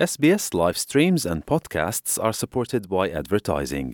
[0.00, 3.88] SBS live streams and podcasts are supported by advertising.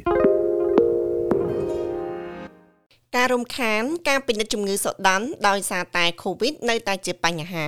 [3.16, 7.66] ការរំខានការពិនិត្យជំងឺសូដានដោយសារតែ COVID នៅតែជាបញ្ហា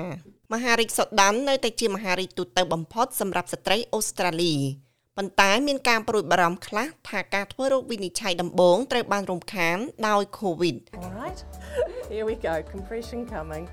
[0.53, 4.55] មហារីកសូដាននៅតែជាមហារីកទូទៅបំផុតសម្រាប់ស្ត្រីអូស្ត្រាលី
[5.17, 9.79] ប៉ុន្តែមានការព្រួយបារម្ភខ្លះថាការធ្វើរោគវិនិច្ឆ័យដំបូងត្រូវបានរំខាន
[10.09, 11.41] ដោយ COVID All right.
[12.13, 12.55] Here we go.
[12.75, 13.65] Compression coming.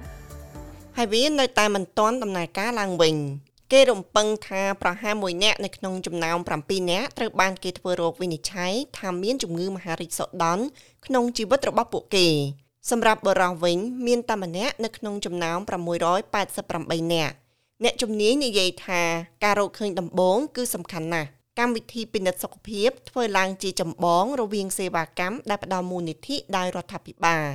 [0.98, 3.18] ហើយវានៅតែមិនទាន់ដំណើរការឡើងវិញ
[3.72, 10.64] គេរំពឹងថាប្រហែល1នាក់នៅក្នុងចំណោម7នាក់ត្រូវបានគេធ្វើរោគវិនិច្ឆ័យថាមានជំងឺមហារីកសូដន់
[11.06, 12.28] ក្នុងជីវិតរបស់ពួកគេ
[12.92, 15.60] សម្រាប់បរិសវិញមានតែម្នាក់នៅក្នុងចំណោម
[16.36, 17.34] 688នាក់
[17.84, 19.02] អ្នកជំនាញនិយាយថា
[19.44, 21.30] ការរកឃើញដំបូងគឺសំខាន់ណាស់
[21.60, 27.46] កម្មវិធីពិនិត្យសុខភាពធ្វើឡើងជាចម្បងរវាងសេវាកម្មដែលផ្ដល់មូលនិធិដោយរដ្ឋាភិបាល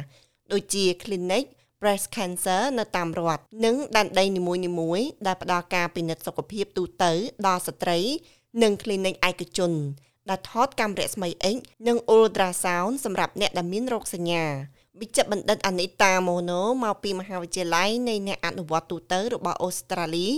[0.52, 1.45] ដូចជា clinic
[1.80, 7.12] breast cancer នៅតាមរដ្ឋនិងដែនដីនីមួយៗដែលផ្ដល់ការពិនិត្យសុខភាពទូទៅ
[7.47, 7.98] ដល់ស្ត្រី
[8.62, 9.73] និង clinic ឯកជន
[10.29, 11.57] ដែលថតកាំរស្មី X
[11.88, 14.45] និង ultrasound សម្រាប់អ្នកដែលមានរោគសញ្ញា
[15.01, 20.29] វិជ្ជបណ្ឌិតអានីតាម៉ូណូមកពីមហាវិទ្យាល័យនៃអ្នកអនុវត្តទូទៅរបស់អូស្ត្រាលី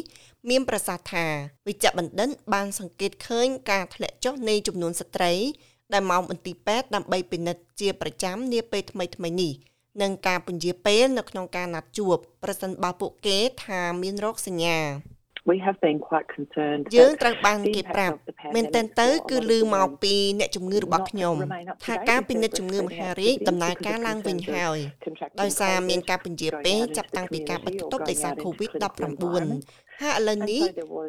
[0.48, 1.26] មានប្រសាសន៍ថា
[1.68, 5.32] វិជ្ជបណ្ឌិតបានសង្កេតឃើញការធ្លាក់ចុះនៃចំនួនស្ត្រី
[5.92, 9.52] ដែលមកមន្ទីរពេទ្យដើម្បីពិនិត្យជាប្រចាំនាពេលថ្មីៗនេះ
[10.00, 14.78] និងការពន្យាពេលនៅក្នុងការណាត់ជួបប្រសិនបើពួកគេថាមានរោគសញ្ញា
[15.50, 18.16] we have been quite concerned យើងត្រូវបានគេប្រាប់
[18.54, 21.36] មែនទែនទៅគឺឮមកពីអ្នកជំងឺរបស់ខ្ញុំ
[21.84, 24.78] ថាការពិនិត្យជំងឺមហារីកដំណើរការឡើងវិញហើយ
[25.40, 30.62] ដោយសារមានការពន្យាពេលចាប់តាំងពីការបិទគប់ដោយសារ COVID-19 ហើយឥឡូវនេះ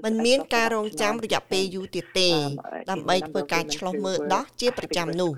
[0.05, 2.30] มันមានការរងចាំរយៈពេលយូរទៀតទេ
[2.91, 5.31] ដើម្បីធ្វើការឆ្លោះមើលដោះជាប្រចាំនោះ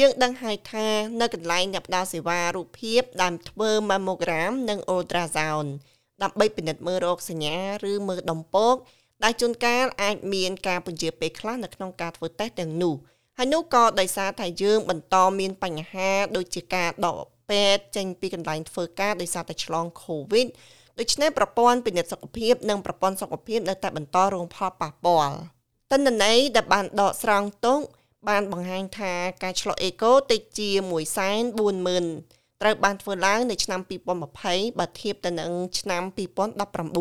[0.00, 0.88] យើងដឹងហើយថា
[1.20, 5.68] នៅកន្លែងអ្នកផ្ដល់សេវារូបភាពដែលធ្វើ mammogram និង ultrasound
[6.22, 7.58] ដើម្បីពិនិត្យមើលរោគសញ្ញា
[7.90, 8.76] ឬមើលដំពក
[9.24, 12.94] ដែលជួនកាលអាចមានការពន្យាពេលខ្លះនៅក្នុងការធ្វើតេស្តទាំងនោះ
[13.38, 20.46] ហើយនោះក៏ដោយសារតែយើងបន្តមានបញ្ហាដូចជាការដកពេទ្យចេញពីកន្លែងធ្វើការដោយសារតែឆ្លង COVID
[21.00, 25.36] ដូច្នេះប្រព័ន្ធពិនិត្យសុខភាពនិងប្រព័ន្ធសុខភាពនៅតែបន្តរងផលប៉ះពាល់
[25.92, 27.80] តន្ន័យដែលបានដកស្រង់ទុក
[28.28, 30.70] បានបង្ហាញថាការឆ្លុះអេកូតិចជា
[31.46, 36.02] 140,000ត្រូវបានធ្វើឡើងនៅឆ្នាំ2020បើធៀបទៅនឹងឆ្នាំ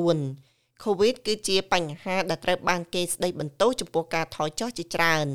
[0.07, 5.27] 2019 COVID គឺជាបញ្ហាដែលត្រូវបានគេស្ដីបន្ទោសចំពោះការថយចុះជាច្រើន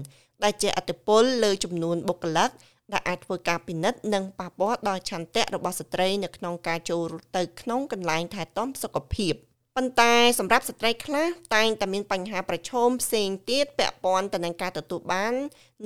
[0.45, 2.51] ដែលជាអតិពលលើចំនួនបុគ្គលិក
[2.93, 7.03] ដែលអាចធ្វើការពិនិត្យនិងប៉ះពាល់ដល់ឆន្ទៈរបស់ស្ត្រីនៅក្នុងការចូល
[7.37, 9.35] ទៅក្នុងកន្លែងថែទាំសុខភាព
[9.77, 15.35] ប៉ុន្តែសម្រាប់ស្ត្រីខ្លះតែងតែមានបញ្ហាប្រឈមផ្សេងទៀតពាក់ព័ន្ធទៅនឹងការទទួលបាន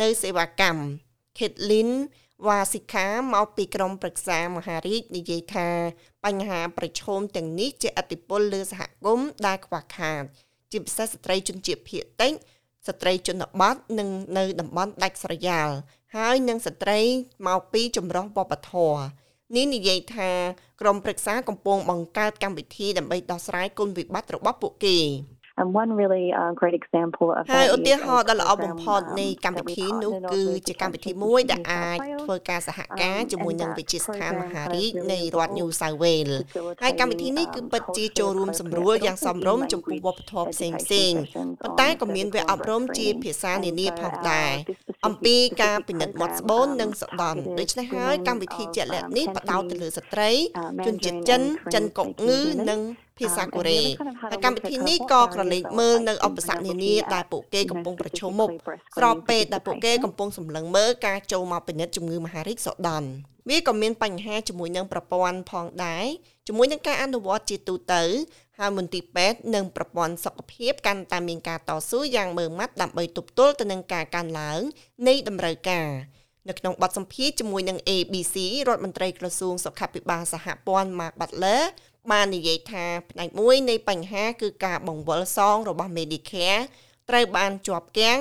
[0.00, 0.80] នៅសេវាកម្ម
[1.38, 1.90] Caitlin
[2.46, 5.68] វ៉ាស៊ីខាមកពីក្រមប្រឹក្សាមហារាជនិយាយថា
[6.24, 10.22] បញ្ហាប្រឈមទាំងនេះជាអតិពលលើសហគមន៍ដែលខ្វះខាត
[10.72, 12.32] ជាពិសេសស្ត្រីជនជាតិភាគតិច
[12.88, 15.68] ស្ត្រីជនបទនិងនៅតំបន់ដាច់ស្រយាល
[16.18, 17.00] ហើយនិងស្ត្រី
[17.46, 19.00] មកពីចម្រុះវប្បធម៌
[19.54, 20.30] នេះនិយាយថា
[20.80, 24.98] ក្រមប្រឹក្សាកំពុងបង្កើតកម្មវិធីដើម្បីដោះស្រាយគុណវិបត្តិរបស់ពួកគេ
[25.60, 36.36] And one really uh, great example of ហើយឧទាហរណ៍ដ៏ល្អបំផុតនៃកម្មវិធីនោះគឺជាកម្មវិធីមួយដែលអាចធ្វើការសហការជាមួយនឹងវិទ្យាស្ថានមហារាជនៃរដ្ឋ New South Wales
[36.82, 41.12] ហើយកម្មវិធីនេះគឺពិតជាចូលរួមសម្រួលយ៉ាងសមរម្យចំពោះវប្បធម៌ផ្សេងផ្សេង
[41.62, 44.52] ប៉ុន្តែក៏មានវគ្គអប់រំជាភាសានានាផងដែរ
[45.06, 50.30] អំពីការពិនិត្យមាត់ស្បូននិងសដន់ដូច្នេះហើយកម្មវិធីជាក់លាក់នេះផ្ដោតទៅលើស្ត្រី
[50.86, 51.42] ជនជាតិចិន
[51.74, 52.40] ចិនកុកងឺ
[52.70, 52.80] និង
[53.18, 53.80] ភាសាកូរ៉េ
[54.22, 58.50] ហើយកម្មវិធីនេះក៏ក្រឡេកមើលនៅឧបសគ្គនានាដែលពួកគេកំពុងប្រឈមមុខ
[58.96, 63.08] ស្របពេលដែលពួកគេកំពុងសម្លឹងមើលការចូលមកពិនិត្យជំងឺមហារីកសូដន់
[63.48, 66.04] វាក៏មានបញ្ហាជាមួយនឹងប្រព័ន្ធផងដែរ
[66.48, 68.02] ជាមួយនឹងការអនុវត្តជាទូទៅ
[68.58, 74.60] ហើយមន្ទីរពេទ្យនិងប្រព័ន្ធសុខភាពកាន់តែមានការតស៊ូយ៉ាងម៉ឺងម៉ាត់ដើម្បីទប់ទល់ទៅនឹងការកើនឡើង
[75.08, 75.88] នៃតម្រូវការ
[76.48, 78.36] នៅក្នុងបទសម្ភាសន៍ជាមួយនឹង ABC
[78.68, 81.62] រដ្ឋមន្ត្រីក្រសួងសុខាភិបាលសហព័ន្ធ Mark Butler
[82.12, 86.62] បាននិយាយថាផ្នែកមួយនៃបញ្ហាគឺការបង្វិលសងរបស់ Medicare
[87.10, 88.20] ត្រូវបានជាប់គាំង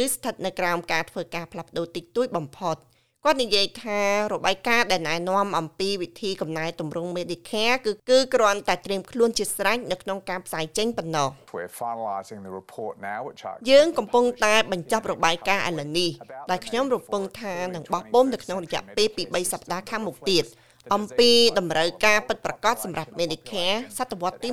[0.00, 2.78] ឬស្ថិតនៅក្រោមការធ្វើការផ្លាស់ប្ដូរតិចតួចបំផុត
[3.26, 4.00] គាត់និយាយថា
[4.32, 16.10] របាយការណ៍ដែលណែនាំអំពីវិធីកំណែទម្រង់ Medicare គឺគឺគ្រាន់តែត្រៀមខ្លួនជាស្រេចនៅក្នុងការផ្សាយចេញប៉ុណ្ណោះ We're finalising the report now which I យើងកំពុងតែបញ្ចប់របាយការណ៍ឥឡូវនេះ
[16.50, 20.44] ដែលខ្ញុំរំពឹងថានឹងបោះពុម្ពនៅក្នុងរយៈពេលពី3សប្តាហ៍ខាងមុខទៀត
[20.92, 24.48] អំពីតម្រូវការពិតប្រាកដសម្រាប់ Medicare សតវត្សទី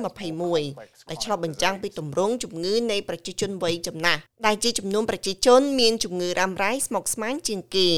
[0.52, 7.90] 21ដែលឆ្លុះបញ្ចាំងពីទម្រង់ជំងឺនៃប្រជាជនវ័យចំណាស់ដែលជាចំនួនប្រជាជន មានជំងឺរ៉ាំរ៉ៃស្មុគស្មាញជាងគេ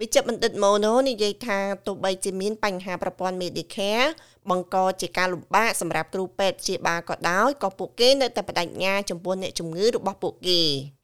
[0.00, 4.08] វិជ្ជបណ្ឌិតម៉ូណូនិយាយថាទោះបីជាមានបញ្ហាប្រព័ន្ធ Medicare
[4.50, 10.97] បង្កជាការលំបាកសម្រាប់គ្រូពេទ្យព្យាបាលក៏ដោយក៏ពួកគេនៅតែបដិញ្ញាចំពោះអ្នកជំងឺរបស់ពួកគេ I think that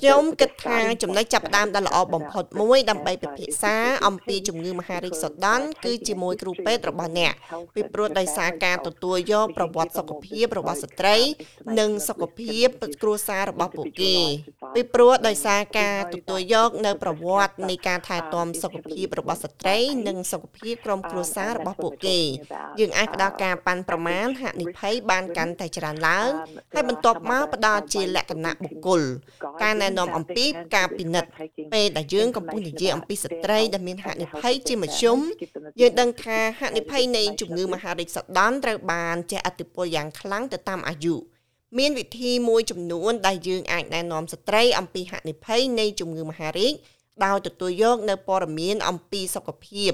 [0.00, 3.76] ខ្ញុំគិតថាចំណុចចាប់ផ្ដើមដ៏ល្អបំផុតមួយដើម្បីពិភាក្សា
[4.06, 7.32] អំពីជំងឺមហារីកសូដន់គឺជាមួយគ្រូពេទ្យរបស់អ្នក
[7.74, 11.16] ពីព្រោះដោយសារការទទួលយកប្រវត្តិសុខភាពរបស់ស្ត្រី
[11.78, 12.66] និងសុខភាព
[13.02, 14.16] គ្រួសាររបស់ពួកគេ
[14.74, 19.78] ពីព្រោះដោយសារការទទួលយកនៅប្រវត្តិនៃការថែទាំសុខភាពរបស់ស្ត្រី
[20.08, 22.18] និងសុខភាពក្រុមគ្រួសាររបស់ពួកគេ
[22.80, 26.30] យើងអាចផ្ដល់ការប៉ាន់ប្រមាណហានិភ័យបានកាន់តែច្រើនឡើង
[26.74, 29.00] ហើយបន្ទាប់មកផ្ដល់ជាលក្ខណៈបុគ្គល
[29.62, 30.46] ការណែនាំអំពី
[30.76, 31.30] ការពិនិត្យ
[31.72, 35.18] ពេលដែលយើងកំពុងនិយាយអំពីស្ត្រីដែលមានហានិភ័យជាមធ្យម
[35.80, 41.16] យើងដឹងថាហានិភ័យនៃជំងឺមហារីកសដន់ត្រូវបានជះឥទ្ធិពលយ៉ាងខ្លាំងទៅតាមអាយុ
[41.78, 46.74] មានវិធីមួយចំនួនដែលយើងអាចណែនាំស្ត្រីអំពីហានិភ័យនៃជំងឺមហារីក
[47.24, 49.92] ដោយទទួលយកនៅព័ត៌មានអំពីសុខភាព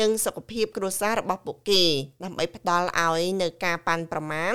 [0.00, 1.82] និងសុខភាពគ្រួសាររបស់ពួកគេ
[2.24, 4.54] ដើម្បីផ្ដល់ឲ្យនៅការប៉ាន់ប្រមាណ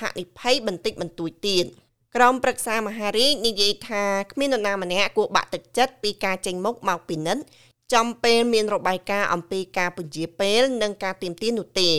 [0.00, 1.66] ហានិភ័យបន្តិចបន្តួចទៀត
[2.16, 7.42] ក្រុមប្រឹក្សាមហារាជនិយាយថាគ្មាននរណាម្នាក់គួរបាក់ទឹកចិត្តពីការចេញមុខមកពិនិត្យ
[7.94, 11.90] ចំពេលមានរបាយការណ៍អំពីការពន្យាពេលនិងការទៀមទានោះទេ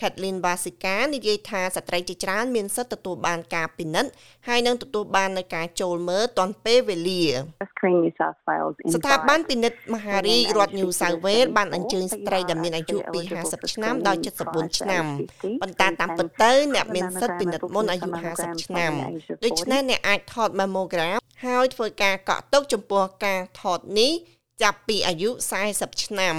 [0.00, 4.10] Kathleen Vasika និយាយថាស្ត្រីជាច្រើនមានសិទ្ធិទទួលបានការពិនិត្យ
[4.48, 7.24] ហើយនឹងទទួលបាននូវការចូលមើលទាន់ពេលវេលា
[8.94, 15.04] ស្ថាប័នពិនិត្យមហារីករដ្ឋ New South Wales បានអញ្ជើញស្ត្រីដែលមានអាយុពី50ឆ្នាំដល់74ឆ្នាំ
[15.62, 18.92] ប៉ុន្តែតាមពិតទៅអ្នកមានសិទ្ធិពិនិត្យមុនអាយុ50ឆ្នាំ
[19.44, 24.12] ដូច្នេះអ្នកអាចថត mammogram ហើយធ្វើការកក់ទុកចំពោះការថតនេះ
[24.62, 25.30] ចាប់ពីអាយុ
[25.66, 26.36] 40ឆ្នាំ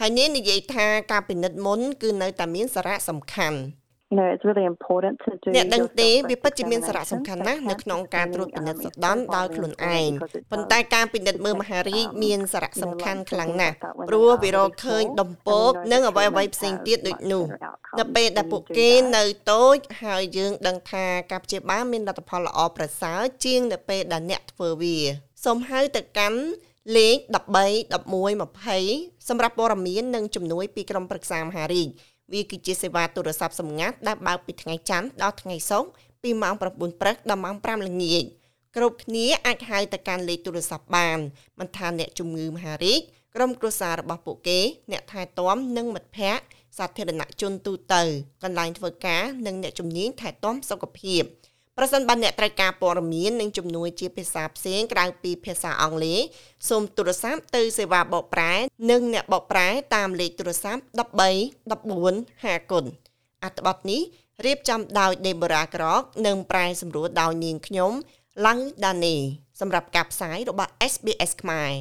[0.00, 3.60] ហើយនាងនិយាយថាការពិនិត្យមុនគឺនៅតែមានសារៈសំខាន់
[4.14, 10.10] You know it's really important to do អ្នកដឹងទេវាពិតជាមានសារៈសំខាន់ណាស់នៅក្នុងការត្រួតពិនិត្យសដន់ដោយខ្លួនឯង
[10.52, 13.76] ប៉ុន្តែការពិនិត្យមើលមហារីកមានសារៈសំខាន់ខ្លាំងណាស់
[14.08, 17.44] ព្រោះវារកឃើញដំពកនិងអ្វីអ្វីផ្សេងទៀតដូចនោះ
[17.98, 24.98] នៅពេលដែលពួកគេនៅតូចហើយយើងដឹងថាការព្យាបាលមានលទ្ធផលល្អប្រសើរជាងនៅពេលដែលអ្នកធ្វើវា
[25.44, 26.40] សូមហៅទៅកាន់
[26.96, 27.60] លេខ13
[27.92, 28.44] 11
[28.82, 31.88] 20សម្រាប់ព័ត៌មាននិងជំនួយពីក្រុមប្រឹក្សាមហារាជ
[32.32, 35.88] វាគឺជាសេវាទូរស័ព្ទសម្ងាត់ដែលបើកពីថ្ងៃច័ន្ទដល់ថ្ងៃសុក្រ
[36.22, 36.62] ពីម៉ោង9
[37.00, 38.24] ព្រឹកដល់ម៉ោង5ល្ងាច
[38.76, 41.18] គ្រប់គ្នាអាចហៅទៅកាន់លេខទូរស័ព្ទបាន
[41.58, 43.00] មិនថាអ្នកជំងឺមហារីក
[43.34, 46.44] ក្រុមគ្រួសាររបស់ពួកគេ អ្នកថែទាំនិងមិត្តភ័ក្តិ
[46.78, 48.02] សាធារណជនទូទៅ
[48.42, 51.22] កន្លែងធ្វើការនិងអ្នកជំនាញថែទាំសុខភាព។
[51.84, 56.20] ប្រសិនបើអ្នកត្រូវការព័ត៌មាននិងជំនួយជាភាសាផ្សេងក្រៅពីភាសាអង់គ្លេស
[56.68, 58.52] សូមទូរស័ព្ទទៅសេវាបកប្រែ
[58.90, 61.02] និងអ្នកបកប្រែតាមលេខទូរស័ព្ទ13
[61.70, 62.84] 14 50គុណ
[63.44, 64.02] អត្ថបទនេះ
[64.44, 67.92] រៀបចំដោយ Deborah Krok និងប្រែសម្រួលដោយនាងខ្ញុំ
[68.44, 69.16] Lang Dane
[69.60, 71.72] សម្រាប់ការផ្សាយរបស់ SBS ខ្មែរ